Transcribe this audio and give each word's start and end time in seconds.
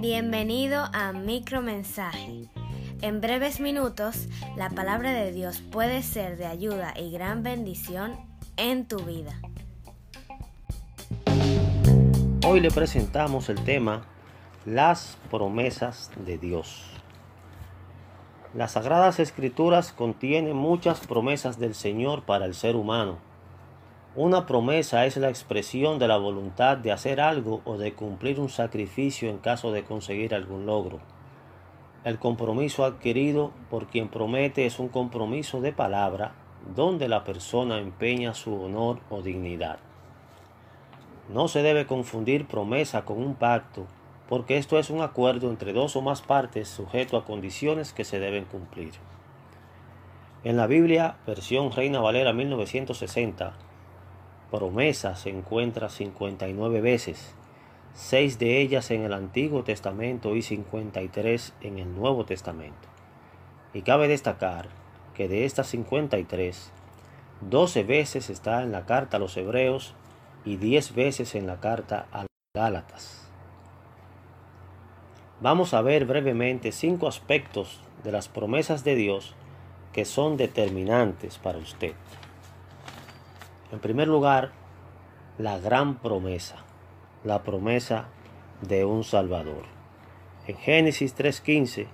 Bienvenido 0.00 0.84
a 0.92 1.12
Micromensaje. 1.12 2.50
En 3.00 3.22
breves 3.22 3.58
minutos, 3.58 4.28
la 4.56 4.68
palabra 4.68 5.12
de 5.12 5.32
Dios 5.32 5.62
puede 5.62 6.02
ser 6.02 6.36
de 6.36 6.44
ayuda 6.44 6.92
y 6.98 7.10
gran 7.10 7.42
bendición 7.42 8.16
en 8.58 8.86
tu 8.86 8.98
vida. 8.98 9.40
Hoy 12.46 12.60
le 12.60 12.70
presentamos 12.70 13.48
el 13.48 13.64
tema 13.64 14.02
Las 14.66 15.16
promesas 15.30 16.10
de 16.26 16.36
Dios. 16.36 16.84
Las 18.52 18.72
Sagradas 18.72 19.20
Escrituras 19.20 19.92
contienen 19.92 20.54
muchas 20.54 21.06
promesas 21.06 21.58
del 21.58 21.74
Señor 21.74 22.24
para 22.24 22.44
el 22.44 22.54
ser 22.54 22.76
humano. 22.76 23.31
Una 24.14 24.44
promesa 24.44 25.06
es 25.06 25.16
la 25.16 25.30
expresión 25.30 25.98
de 25.98 26.06
la 26.06 26.18
voluntad 26.18 26.76
de 26.76 26.92
hacer 26.92 27.18
algo 27.18 27.62
o 27.64 27.78
de 27.78 27.94
cumplir 27.94 28.40
un 28.40 28.50
sacrificio 28.50 29.30
en 29.30 29.38
caso 29.38 29.72
de 29.72 29.84
conseguir 29.84 30.34
algún 30.34 30.66
logro. 30.66 31.00
El 32.04 32.18
compromiso 32.18 32.84
adquirido 32.84 33.52
por 33.70 33.86
quien 33.86 34.08
promete 34.08 34.66
es 34.66 34.78
un 34.78 34.88
compromiso 34.88 35.62
de 35.62 35.72
palabra 35.72 36.34
donde 36.76 37.08
la 37.08 37.24
persona 37.24 37.78
empeña 37.78 38.34
su 38.34 38.54
honor 38.54 38.98
o 39.08 39.22
dignidad. 39.22 39.78
No 41.32 41.48
se 41.48 41.62
debe 41.62 41.86
confundir 41.86 42.46
promesa 42.46 43.06
con 43.06 43.16
un 43.16 43.34
pacto, 43.34 43.86
porque 44.28 44.58
esto 44.58 44.78
es 44.78 44.90
un 44.90 45.00
acuerdo 45.00 45.48
entre 45.48 45.72
dos 45.72 45.96
o 45.96 46.02
más 46.02 46.20
partes 46.20 46.68
sujeto 46.68 47.16
a 47.16 47.24
condiciones 47.24 47.94
que 47.94 48.04
se 48.04 48.18
deben 48.18 48.44
cumplir. 48.44 48.92
En 50.44 50.58
la 50.58 50.66
Biblia, 50.66 51.16
versión 51.26 51.72
Reina 51.72 52.00
Valera 52.00 52.34
1960, 52.34 53.54
promesa 54.52 55.16
se 55.16 55.30
encuentra 55.30 55.88
59 55.88 56.82
veces, 56.82 57.34
seis 57.94 58.38
de 58.38 58.60
ellas 58.60 58.90
en 58.90 59.02
el 59.02 59.14
Antiguo 59.14 59.64
Testamento 59.64 60.36
y 60.36 60.42
53 60.42 61.54
en 61.62 61.78
el 61.78 61.94
Nuevo 61.94 62.26
Testamento. 62.26 62.88
Y 63.72 63.80
cabe 63.80 64.08
destacar 64.08 64.68
que 65.14 65.26
de 65.26 65.46
estas 65.46 65.68
53, 65.68 66.70
12 67.40 67.82
veces 67.82 68.28
está 68.28 68.62
en 68.62 68.72
la 68.72 68.84
carta 68.84 69.16
a 69.16 69.20
los 69.20 69.36
Hebreos 69.38 69.94
y 70.44 70.58
10 70.58 70.94
veces 70.94 71.34
en 71.34 71.46
la 71.46 71.58
carta 71.58 72.06
a 72.12 72.20
los 72.20 72.28
Gálatas. 72.54 73.26
Vamos 75.40 75.72
a 75.72 75.80
ver 75.80 76.04
brevemente 76.04 76.72
cinco 76.72 77.08
aspectos 77.08 77.80
de 78.04 78.12
las 78.12 78.28
promesas 78.28 78.84
de 78.84 78.96
Dios 78.96 79.34
que 79.94 80.04
son 80.04 80.36
determinantes 80.36 81.38
para 81.38 81.58
usted. 81.58 81.94
En 83.72 83.80
primer 83.80 84.06
lugar, 84.06 84.52
la 85.38 85.58
gran 85.58 85.96
promesa, 85.96 86.56
la 87.24 87.42
promesa 87.42 88.08
de 88.60 88.84
un 88.84 89.02
Salvador. 89.02 89.64
En 90.46 90.56
Génesis 90.58 91.14
3:15 91.16 91.86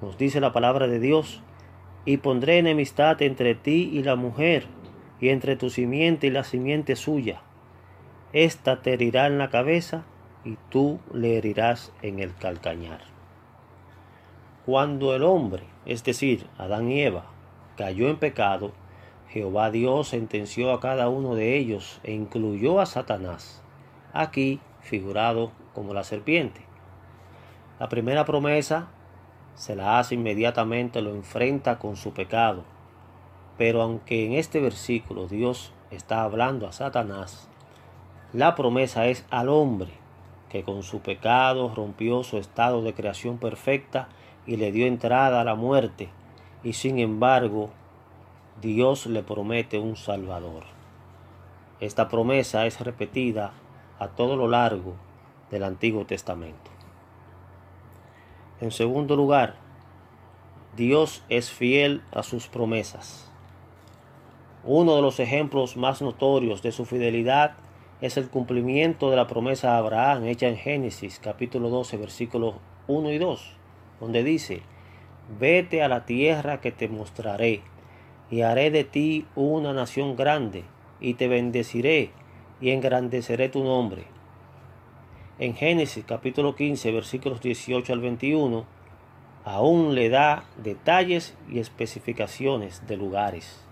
nos 0.00 0.16
dice 0.16 0.40
la 0.40 0.52
palabra 0.52 0.86
de 0.86 1.00
Dios, 1.00 1.42
y 2.04 2.18
pondré 2.18 2.58
enemistad 2.58 3.20
entre 3.22 3.56
ti 3.56 3.90
y 3.92 4.04
la 4.04 4.14
mujer, 4.14 4.66
y 5.20 5.30
entre 5.30 5.56
tu 5.56 5.68
simiente 5.68 6.28
y 6.28 6.30
la 6.30 6.44
simiente 6.44 6.94
suya. 6.94 7.42
Esta 8.32 8.80
te 8.80 8.92
herirá 8.92 9.26
en 9.26 9.38
la 9.38 9.50
cabeza, 9.50 10.04
y 10.44 10.56
tú 10.70 11.00
le 11.12 11.36
herirás 11.36 11.92
en 12.02 12.20
el 12.20 12.34
calcañar. 12.36 13.00
Cuando 14.64 15.16
el 15.16 15.24
hombre, 15.24 15.64
es 15.86 16.04
decir, 16.04 16.46
Adán 16.56 16.88
y 16.88 17.02
Eva, 17.02 17.24
cayó 17.76 18.08
en 18.08 18.18
pecado, 18.18 18.72
Jehová 19.30 19.70
Dios 19.70 20.08
sentenció 20.08 20.72
a 20.72 20.80
cada 20.80 21.08
uno 21.08 21.34
de 21.34 21.56
ellos 21.56 22.00
e 22.02 22.12
incluyó 22.12 22.80
a 22.80 22.86
Satanás, 22.86 23.62
aquí 24.12 24.60
figurado 24.80 25.52
como 25.74 25.92
la 25.92 26.04
serpiente. 26.04 26.62
La 27.78 27.88
primera 27.88 28.24
promesa 28.24 28.88
se 29.54 29.76
la 29.76 29.98
hace 29.98 30.14
inmediatamente, 30.14 31.02
lo 31.02 31.10
enfrenta 31.10 31.78
con 31.78 31.96
su 31.96 32.12
pecado. 32.12 32.64
Pero 33.58 33.82
aunque 33.82 34.24
en 34.24 34.32
este 34.32 34.60
versículo 34.60 35.26
Dios 35.26 35.72
está 35.90 36.22
hablando 36.22 36.66
a 36.66 36.72
Satanás, 36.72 37.48
la 38.32 38.54
promesa 38.54 39.06
es 39.08 39.26
al 39.30 39.48
hombre 39.48 39.90
que 40.48 40.62
con 40.62 40.82
su 40.82 41.00
pecado 41.00 41.72
rompió 41.74 42.22
su 42.22 42.38
estado 42.38 42.82
de 42.82 42.94
creación 42.94 43.38
perfecta 43.38 44.08
y 44.46 44.56
le 44.56 44.72
dio 44.72 44.86
entrada 44.86 45.40
a 45.40 45.44
la 45.44 45.54
muerte, 45.54 46.08
y 46.64 46.72
sin 46.72 46.98
embargo 46.98 47.70
Dios 48.60 49.06
le 49.06 49.22
promete 49.22 49.78
un 49.78 49.94
Salvador. 49.94 50.64
Esta 51.78 52.08
promesa 52.08 52.66
es 52.66 52.80
repetida 52.80 53.52
a 54.00 54.08
todo 54.08 54.34
lo 54.34 54.48
largo 54.48 54.94
del 55.52 55.62
Antiguo 55.62 56.06
Testamento. 56.06 56.68
En 58.60 58.72
segundo 58.72 59.14
lugar, 59.14 59.54
Dios 60.76 61.22
es 61.28 61.52
fiel 61.52 62.02
a 62.10 62.24
sus 62.24 62.48
promesas. 62.48 63.30
Uno 64.64 64.96
de 64.96 65.02
los 65.02 65.20
ejemplos 65.20 65.76
más 65.76 66.02
notorios 66.02 66.60
de 66.60 66.72
su 66.72 66.84
fidelidad 66.84 67.52
es 68.00 68.16
el 68.16 68.28
cumplimiento 68.28 69.08
de 69.08 69.16
la 69.16 69.28
promesa 69.28 69.74
a 69.74 69.78
Abraham 69.78 70.24
hecha 70.24 70.48
en 70.48 70.56
Génesis 70.56 71.20
capítulo 71.22 71.68
12 71.68 71.96
versículos 71.96 72.56
1 72.88 73.12
y 73.12 73.18
2, 73.18 73.52
donde 74.00 74.24
dice, 74.24 74.62
vete 75.38 75.84
a 75.84 75.88
la 75.88 76.06
tierra 76.06 76.60
que 76.60 76.72
te 76.72 76.88
mostraré 76.88 77.62
y 78.30 78.42
haré 78.42 78.70
de 78.70 78.84
ti 78.84 79.26
una 79.34 79.72
nación 79.72 80.16
grande, 80.16 80.64
y 81.00 81.14
te 81.14 81.28
bendeciré, 81.28 82.10
y 82.60 82.70
engrandeceré 82.70 83.48
tu 83.48 83.62
nombre. 83.64 84.04
En 85.38 85.54
Génesis 85.54 86.04
capítulo 86.04 86.56
15, 86.56 86.90
versículos 86.92 87.40
18 87.40 87.92
al 87.92 88.00
21, 88.00 88.64
aún 89.44 89.94
le 89.94 90.08
da 90.08 90.44
detalles 90.56 91.36
y 91.48 91.58
especificaciones 91.60 92.86
de 92.86 92.96
lugares. 92.96 93.64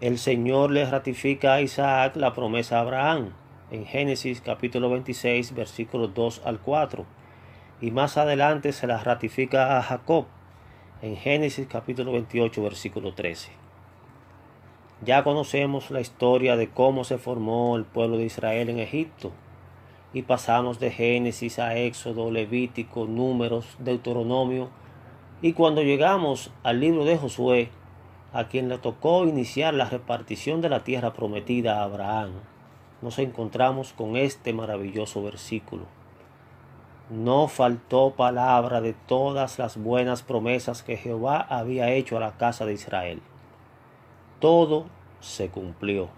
El 0.00 0.18
Señor 0.18 0.70
le 0.70 0.84
ratifica 0.84 1.54
a 1.54 1.60
Isaac 1.60 2.16
la 2.16 2.32
promesa 2.32 2.78
a 2.78 2.80
Abraham 2.80 3.34
en 3.70 3.86
Génesis 3.86 4.40
capítulo 4.40 4.90
26, 4.90 5.54
versículos 5.54 6.12
2 6.14 6.42
al 6.44 6.58
4, 6.60 7.06
y 7.80 7.90
más 7.90 8.16
adelante 8.16 8.72
se 8.72 8.86
la 8.86 9.02
ratifica 9.02 9.78
a 9.78 9.82
Jacob 9.82 10.26
en 11.02 11.16
Génesis 11.16 11.66
capítulo 11.66 12.12
28 12.12 12.62
versículo 12.62 13.12
13. 13.12 13.50
Ya 15.04 15.24
conocemos 15.24 15.90
la 15.90 16.00
historia 16.00 16.56
de 16.56 16.68
cómo 16.68 17.02
se 17.02 17.18
formó 17.18 17.76
el 17.76 17.84
pueblo 17.84 18.18
de 18.18 18.26
Israel 18.26 18.68
en 18.68 18.78
Egipto 18.78 19.32
y 20.12 20.22
pasamos 20.22 20.78
de 20.78 20.92
Génesis 20.92 21.58
a 21.58 21.76
Éxodo, 21.76 22.30
Levítico, 22.30 23.06
Números, 23.06 23.66
Deuteronomio 23.80 24.68
y 25.42 25.54
cuando 25.54 25.82
llegamos 25.82 26.52
al 26.62 26.78
libro 26.78 27.04
de 27.04 27.18
Josué, 27.18 27.70
a 28.32 28.46
quien 28.46 28.68
le 28.68 28.78
tocó 28.78 29.24
iniciar 29.24 29.74
la 29.74 29.86
repartición 29.90 30.60
de 30.60 30.68
la 30.68 30.84
tierra 30.84 31.12
prometida 31.12 31.80
a 31.80 31.82
Abraham, 31.82 32.30
nos 33.00 33.18
encontramos 33.18 33.92
con 33.92 34.16
este 34.16 34.52
maravilloso 34.52 35.20
versículo 35.20 36.01
no 37.12 37.46
faltó 37.46 38.12
palabra 38.12 38.80
de 38.80 38.94
todas 38.94 39.58
las 39.58 39.76
buenas 39.76 40.22
promesas 40.22 40.82
que 40.82 40.96
Jehová 40.96 41.46
había 41.50 41.90
hecho 41.90 42.16
a 42.16 42.20
la 42.20 42.38
casa 42.38 42.64
de 42.64 42.72
Israel. 42.72 43.20
Todo 44.40 44.86
se 45.20 45.50
cumplió. 45.50 46.08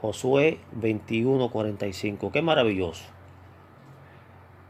Josué 0.00 0.60
21:45. 0.72 2.30
Qué 2.30 2.42
maravilloso. 2.42 3.04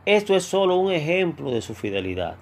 Esto 0.06 0.34
es 0.34 0.44
solo 0.44 0.76
un 0.76 0.90
ejemplo 0.90 1.50
de 1.50 1.60
su 1.60 1.74
fidelidad. 1.74 2.36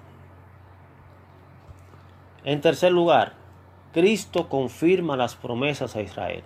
En 2.45 2.61
tercer 2.61 2.93
lugar, 2.93 3.33
Cristo 3.91 4.47
confirma 4.47 5.17
las 5.17 5.35
promesas 5.35 5.95
a 5.97 6.01
Israel. 6.01 6.43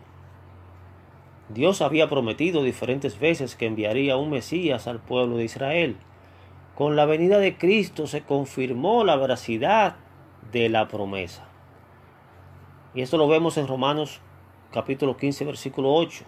Dios 1.49 1.81
había 1.81 2.07
prometido 2.07 2.61
diferentes 2.61 3.19
veces 3.19 3.55
que 3.55 3.65
enviaría 3.65 4.17
un 4.17 4.29
Mesías 4.29 4.87
al 4.87 4.99
pueblo 4.99 5.37
de 5.37 5.45
Israel. 5.45 5.97
Con 6.75 6.95
la 6.95 7.05
venida 7.05 7.39
de 7.39 7.57
Cristo 7.57 8.05
se 8.05 8.21
confirmó 8.21 9.03
la 9.03 9.15
veracidad 9.15 9.95
de 10.51 10.69
la 10.69 10.87
promesa. 10.87 11.49
Y 12.93 13.01
esto 13.01 13.17
lo 13.17 13.27
vemos 13.27 13.57
en 13.57 13.67
Romanos 13.67 14.21
capítulo 14.71 15.17
15 15.17 15.45
versículo 15.45 15.91
8. 15.95 16.23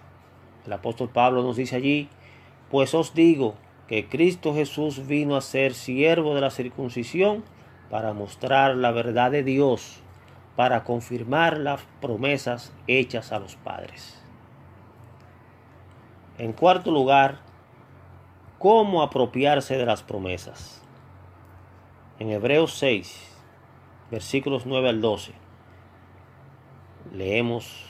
El 0.66 0.74
apóstol 0.74 1.10
Pablo 1.10 1.44
nos 1.44 1.56
dice 1.56 1.76
allí, 1.76 2.10
pues 2.72 2.96
os 2.96 3.14
digo 3.14 3.54
que 3.88 4.08
Cristo 4.10 4.56
Jesús 4.56 5.06
vino 5.06 5.36
a 5.36 5.42
ser 5.42 5.76
siervo 5.76 6.34
de 6.34 6.42
la 6.42 6.50
circuncisión 6.50 7.44
para 7.92 8.14
mostrar 8.14 8.76
la 8.76 8.92
verdad 8.92 9.30
de 9.30 9.44
Dios, 9.44 10.02
para 10.56 10.84
confirmar 10.84 11.60
las 11.60 11.82
promesas 12.00 12.74
hechas 12.88 13.32
a 13.32 13.40
los 13.40 13.56
padres. 13.56 14.21
En 16.42 16.54
cuarto 16.54 16.90
lugar, 16.90 17.38
cómo 18.58 19.04
apropiarse 19.04 19.78
de 19.78 19.86
las 19.86 20.02
promesas. 20.02 20.82
En 22.18 22.32
Hebreos 22.32 22.74
6, 22.80 23.38
versículos 24.10 24.66
9 24.66 24.90
al 24.90 25.02
12, 25.02 25.34
leemos 27.14 27.86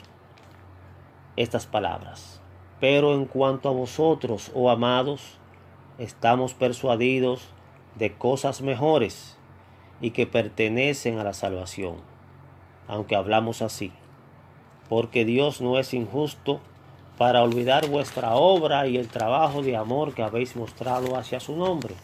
estas 1.36 1.64
palabras. 1.66 2.42
Pero 2.78 3.14
en 3.14 3.24
cuanto 3.24 3.70
a 3.70 3.72
vosotros, 3.72 4.52
oh 4.54 4.68
amados, 4.68 5.38
estamos 5.96 6.52
persuadidos 6.52 7.48
de 7.94 8.12
cosas 8.12 8.60
mejores 8.60 9.38
y 10.02 10.10
que 10.10 10.26
pertenecen 10.26 11.18
a 11.18 11.24
la 11.24 11.32
salvación, 11.32 12.02
aunque 12.86 13.16
hablamos 13.16 13.62
así, 13.62 13.92
porque 14.90 15.24
Dios 15.24 15.62
no 15.62 15.78
es 15.78 15.94
injusto 15.94 16.60
para 17.18 17.42
olvidar 17.42 17.88
vuestra 17.88 18.34
obra 18.34 18.86
y 18.86 18.96
el 18.96 19.08
trabajo 19.08 19.62
de 19.62 19.76
amor 19.76 20.14
que 20.14 20.22
habéis 20.22 20.56
mostrado 20.56 21.16
hacia 21.16 21.40
su 21.40 21.56
nombre. 21.56 21.94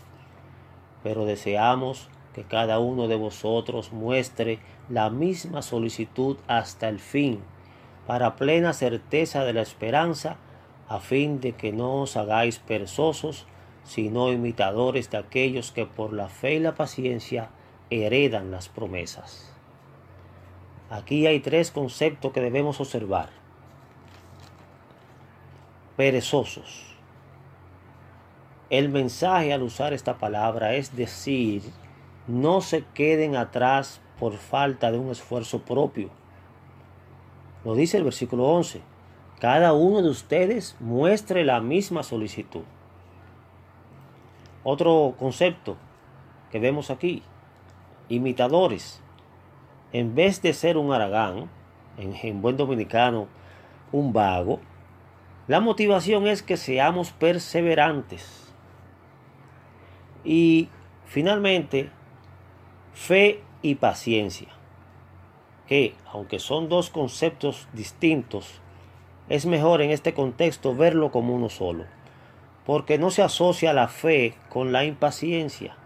Pero 1.02 1.24
deseamos 1.24 2.08
que 2.34 2.44
cada 2.44 2.78
uno 2.78 3.08
de 3.08 3.16
vosotros 3.16 3.92
muestre 3.92 4.58
la 4.88 5.10
misma 5.10 5.62
solicitud 5.62 6.36
hasta 6.46 6.88
el 6.88 6.98
fin, 6.98 7.40
para 8.06 8.36
plena 8.36 8.72
certeza 8.72 9.44
de 9.44 9.52
la 9.52 9.62
esperanza, 9.62 10.36
a 10.88 11.00
fin 11.00 11.40
de 11.40 11.52
que 11.52 11.72
no 11.72 12.02
os 12.02 12.16
hagáis 12.16 12.58
perezosos, 12.58 13.46
sino 13.84 14.32
imitadores 14.32 15.10
de 15.10 15.18
aquellos 15.18 15.72
que 15.72 15.86
por 15.86 16.12
la 16.12 16.28
fe 16.28 16.54
y 16.54 16.60
la 16.60 16.74
paciencia 16.74 17.50
heredan 17.90 18.50
las 18.50 18.68
promesas. 18.68 19.52
Aquí 20.90 21.26
hay 21.26 21.40
tres 21.40 21.70
conceptos 21.70 22.32
que 22.32 22.40
debemos 22.40 22.80
observar. 22.80 23.37
Perezosos. 25.98 26.84
El 28.70 28.88
mensaje 28.88 29.52
al 29.52 29.62
usar 29.62 29.92
esta 29.92 30.16
palabra 30.16 30.74
es 30.74 30.94
decir, 30.94 31.60
no 32.28 32.60
se 32.60 32.84
queden 32.94 33.34
atrás 33.34 34.00
por 34.20 34.34
falta 34.34 34.92
de 34.92 34.98
un 34.98 35.10
esfuerzo 35.10 35.62
propio. 35.62 36.10
Lo 37.64 37.74
dice 37.74 37.96
el 37.96 38.04
versículo 38.04 38.44
11. 38.44 38.80
Cada 39.40 39.72
uno 39.72 40.00
de 40.00 40.08
ustedes 40.08 40.76
muestre 40.78 41.44
la 41.44 41.60
misma 41.60 42.04
solicitud. 42.04 42.62
Otro 44.62 45.16
concepto 45.18 45.76
que 46.52 46.60
vemos 46.60 46.92
aquí, 46.92 47.24
imitadores. 48.08 49.02
En 49.92 50.14
vez 50.14 50.42
de 50.42 50.52
ser 50.52 50.76
un 50.76 50.92
aragán, 50.92 51.50
en, 51.96 52.40
buen 52.40 52.56
dominicano, 52.56 53.26
un 53.90 54.12
vago, 54.12 54.60
la 55.48 55.60
motivación 55.60 56.26
es 56.26 56.42
que 56.42 56.58
seamos 56.58 57.10
perseverantes. 57.12 58.52
Y 60.22 60.68
finalmente, 61.06 61.88
fe 62.92 63.42
y 63.62 63.76
paciencia, 63.76 64.48
que 65.66 65.94
aunque 66.12 66.38
son 66.38 66.68
dos 66.68 66.90
conceptos 66.90 67.66
distintos, 67.72 68.60
es 69.30 69.46
mejor 69.46 69.80
en 69.80 69.90
este 69.90 70.12
contexto 70.12 70.74
verlo 70.74 71.10
como 71.10 71.34
uno 71.34 71.48
solo, 71.48 71.86
porque 72.66 72.98
no 72.98 73.10
se 73.10 73.22
asocia 73.22 73.72
la 73.72 73.88
fe 73.88 74.34
con 74.50 74.70
la 74.70 74.84
impaciencia. 74.84 75.76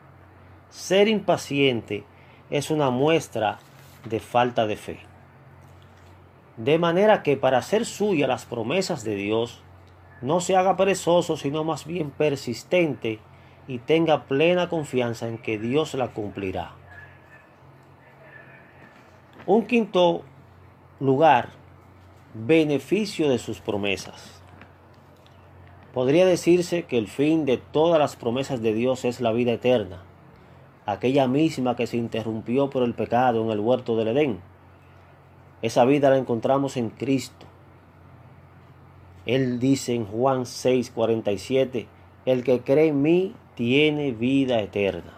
Ser 0.71 1.07
impaciente 1.07 2.05
es 2.51 2.73
una 2.73 2.91
muestra 2.91 3.61
de 4.05 4.19
falta 4.19 4.67
de 4.67 4.77
fe. 4.77 5.12
De 6.57 6.79
manera 6.79 7.23
que 7.23 7.37
para 7.37 7.59
hacer 7.59 7.87
suya 7.87 8.27
las 8.27 8.45
promesas 8.45 9.05
de 9.05 9.15
Dios, 9.15 9.63
no 10.21 10.41
se 10.41 10.57
haga 10.57 10.77
perezoso, 10.77 11.37
sino 11.37 11.65
más 11.65 11.87
bien 11.87 12.11
persistente 12.11 13.19
y 13.67 13.79
tenga 13.79 14.25
plena 14.25 14.69
confianza 14.69 15.29
en 15.29 15.39
que 15.39 15.59
Dios 15.59 15.95
la 15.95 16.13
cumplirá. 16.13 16.73
Un 19.47 19.67
quinto 19.67 20.23
lugar, 21.01 21.49
beneficio 22.35 23.29
de 23.29 23.39
sus 23.39 23.61
promesas. 23.61 24.43
Podría 25.93 26.25
decirse 26.25 26.85
que 26.85 26.97
el 26.97 27.09
fin 27.09 27.45
de 27.45 27.57
todas 27.59 27.99
las 27.99 28.17
promesas 28.17 28.63
de 28.63 28.73
Dios 28.73 29.05
es 29.05 29.21
la 29.21 29.33
vida 29.33 29.53
eterna, 29.53 30.03
aquella 30.87 31.27
misma 31.27 31.77
que 31.77 31.87
se 31.87 31.97
interrumpió 31.97 32.71
por 32.71 32.83
el 32.83 32.95
pecado 32.95 33.43
en 33.43 33.51
el 33.51 33.61
huerto 33.61 33.97
del 33.97 34.09
Edén. 34.09 34.52
Esa 35.63 35.85
vida 35.85 36.11
la 36.11 36.19
encontramos 36.19 36.77
en 36.77 36.91
Cristo. 36.91 37.47
Él 39.27 39.61
dice 39.61 39.95
en 39.95 40.05
Juan 40.05 40.45
6:47, 40.45 41.87
el 42.27 42.43
que 42.43 42.61
cree 42.61 42.89
en 42.89 43.03
mí 43.03 43.35
tiene 43.55 44.11
vida 44.11 44.61
eterna. 44.61 45.15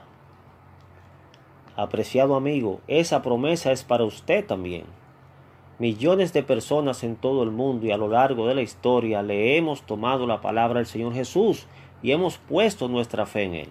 Apreciado 1.76 2.36
amigo, 2.36 2.80
esa 2.86 3.22
promesa 3.22 3.72
es 3.72 3.82
para 3.82 4.04
usted 4.04 4.44
también. 4.46 4.84
Millones 5.78 6.32
de 6.32 6.42
personas 6.42 7.02
en 7.02 7.16
todo 7.16 7.42
el 7.42 7.50
mundo 7.50 7.86
y 7.86 7.90
a 7.90 7.96
lo 7.96 8.08
largo 8.08 8.46
de 8.46 8.54
la 8.54 8.62
historia 8.62 9.22
le 9.22 9.56
hemos 9.56 9.82
tomado 9.82 10.26
la 10.26 10.40
palabra 10.40 10.78
del 10.78 10.86
Señor 10.86 11.14
Jesús 11.14 11.66
y 12.02 12.12
hemos 12.12 12.38
puesto 12.38 12.86
nuestra 12.86 13.26
fe 13.26 13.44
en 13.44 13.54
Él. 13.54 13.68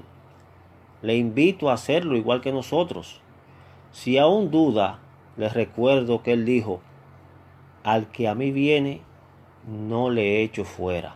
Le 1.01 1.15
invito 1.15 1.69
a 1.69 1.73
hacerlo 1.73 2.17
igual 2.17 2.41
que 2.41 2.51
nosotros. 2.51 3.21
Si 3.91 4.17
aún 4.17 4.51
duda, 4.51 4.99
les 5.37 5.53
recuerdo 5.53 6.21
que 6.21 6.33
Él 6.33 6.45
dijo, 6.45 6.81
al 7.83 8.07
que 8.11 8.27
a 8.27 8.35
mí 8.35 8.51
viene, 8.51 9.01
no 9.67 10.09
le 10.09 10.43
echo 10.43 10.63
fuera. 10.65 11.15